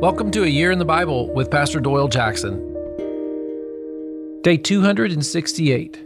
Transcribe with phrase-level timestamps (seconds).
[0.00, 2.60] Welcome to A Year in the Bible with Pastor Doyle Jackson.
[4.42, 6.00] Day 268,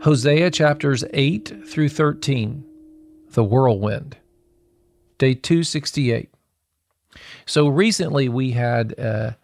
[0.00, 2.64] Hosea chapters 8 through 13,
[3.32, 4.16] The Whirlwind.
[5.18, 6.30] Day 268.
[7.44, 9.36] So recently we had a,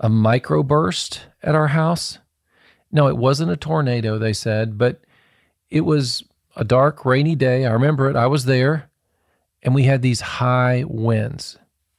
[0.00, 2.18] a microburst at our house.
[2.90, 5.00] No, it wasn't a tornado, they said, but
[5.70, 6.24] it was
[6.56, 7.66] a dark, rainy day.
[7.66, 8.16] I remember it.
[8.16, 8.90] I was there,
[9.62, 11.56] and we had these high winds.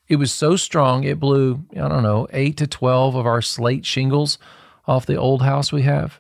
[0.09, 3.85] It was so strong, it blew, I don't know, eight to 12 of our slate
[3.85, 4.39] shingles
[4.87, 6.19] off the old house we have.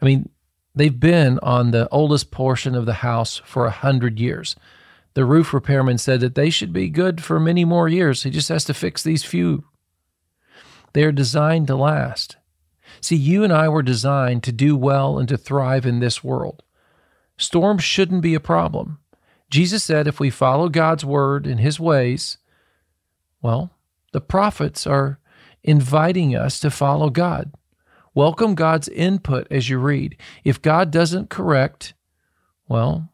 [0.00, 0.30] I mean,
[0.74, 4.56] they've been on the oldest portion of the house for a hundred years.
[5.12, 8.22] The roof repairman said that they should be good for many more years.
[8.22, 9.64] He just has to fix these few.
[10.94, 12.36] They are designed to last.
[13.00, 16.62] See, you and I were designed to do well and to thrive in this world.
[17.36, 18.98] Storms shouldn't be a problem.
[19.50, 22.38] Jesus said if we follow God's word and his ways,
[23.44, 23.70] well,
[24.12, 25.18] the prophets are
[25.62, 27.52] inviting us to follow God.
[28.14, 30.16] Welcome God's input as you read.
[30.44, 31.92] If God doesn't correct,
[32.68, 33.12] well,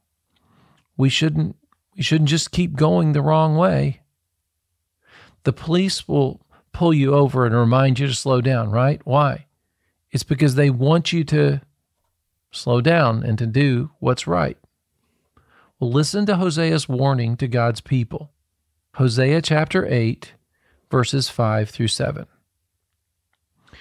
[0.97, 1.57] we shouldn't
[1.97, 4.03] we shouldn't just keep going the wrong way.
[5.43, 6.41] The police will
[6.73, 9.01] pull you over and remind you to slow down, right?
[9.05, 9.47] Why?
[10.13, 11.61] It's because they want you to
[12.53, 14.59] slow down and to do what's right.
[15.81, 18.31] Well, listen to Hosea's warning to God's people.
[18.95, 20.35] Hosea chapter 8,
[20.91, 22.27] verses 5 through 7.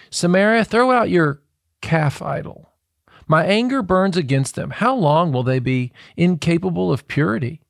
[0.09, 1.41] Samaria, throw out your
[1.81, 2.69] calf idol.
[3.27, 4.71] My anger burns against them.
[4.71, 7.61] How long will they be incapable of purity?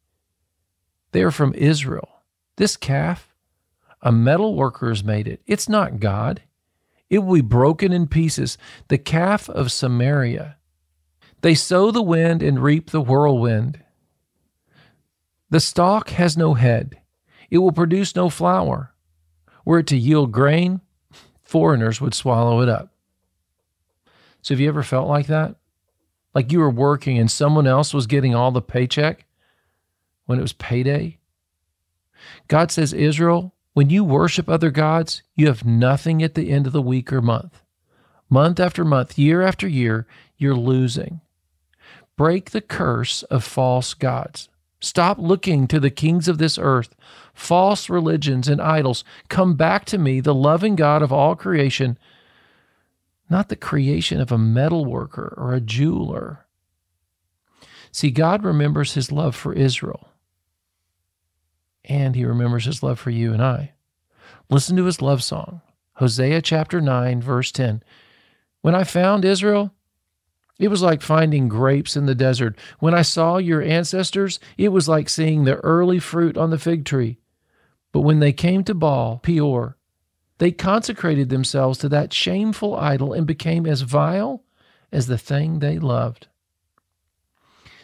[1.11, 2.09] They are from Israel.
[2.57, 3.33] This calf,
[4.01, 5.41] a metal worker has made it.
[5.45, 6.41] It's not God.
[7.09, 8.57] It will be broken in pieces.
[8.89, 10.57] The calf of Samaria.
[11.41, 13.81] They sow the wind and reap the whirlwind.
[15.49, 16.99] The stalk has no head.
[17.49, 18.93] It will produce no flour.
[19.65, 20.81] Were it to yield grain,
[21.43, 22.93] foreigners would swallow it up.
[24.41, 25.55] So, have you ever felt like that?
[26.33, 29.25] Like you were working and someone else was getting all the paycheck
[30.25, 31.17] when it was payday?
[32.47, 36.73] God says, Israel, when you worship other gods, you have nothing at the end of
[36.73, 37.61] the week or month.
[38.29, 40.05] Month after month, year after year,
[40.37, 41.21] you're losing.
[42.15, 44.49] Break the curse of false gods.
[44.79, 46.95] Stop looking to the kings of this earth,
[47.33, 49.03] false religions, and idols.
[49.27, 51.97] Come back to me, the loving God of all creation,
[53.29, 56.45] not the creation of a metal worker or a jeweler.
[57.91, 60.09] See, God remembers his love for Israel,
[61.83, 63.73] and he remembers his love for you and I.
[64.49, 65.61] Listen to his love song,
[65.93, 67.83] Hosea chapter 9, verse 10.
[68.61, 69.73] When I found Israel,
[70.59, 72.57] it was like finding grapes in the desert.
[72.79, 76.83] When I saw your ancestors, it was like seeing the early fruit on the fig
[76.83, 77.17] tree.
[77.93, 79.77] But when they came to Baal, Peor,
[80.37, 84.43] they consecrated themselves to that shameful idol and became as vile
[84.91, 86.27] as the thing they loved.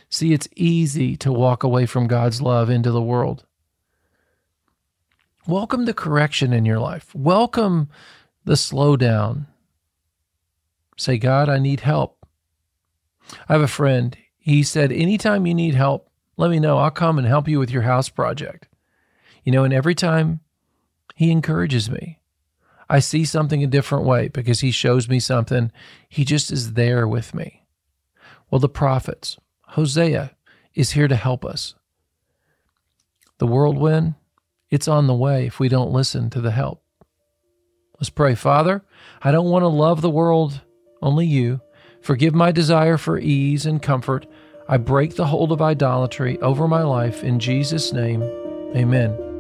[0.10, 3.46] See, it's easy to walk away from God's love into the world.
[5.48, 7.14] Welcome the correction in your life.
[7.16, 7.90] Welcome
[8.44, 9.46] the slowdown.
[10.98, 12.25] Say, God, I need help.
[13.48, 14.18] I have a friend.
[14.38, 16.78] He said, Anytime you need help, let me know.
[16.78, 18.68] I'll come and help you with your house project.
[19.44, 20.42] You know, and every time
[21.16, 22.20] he encourages me,
[22.90, 25.72] I see something a different way because he shows me something.
[26.08, 27.64] He just is there with me.
[28.50, 29.38] Well, the prophets,
[29.70, 30.36] Hosea,
[30.74, 31.76] is here to help us.
[33.40, 34.16] The whirlwind,
[34.70, 36.84] it's on the way if we don't listen to the help.
[38.00, 38.36] Let's pray.
[38.36, 38.84] Father,
[39.22, 40.62] I don't want to love the world,
[41.02, 41.62] only you.
[42.06, 44.28] Forgive my desire for ease and comfort.
[44.68, 48.22] I break the hold of idolatry over my life in Jesus' name.
[48.76, 49.35] Amen.